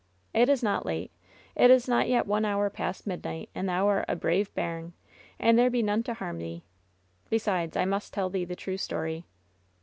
[0.33, 1.11] "It is not late.
[1.55, 4.93] It is not yet one hour past midnight; and thou art a brave bairn,
[5.37, 6.63] and there be none to harm thee.
[7.29, 9.25] Besides, I must tell thee the true story."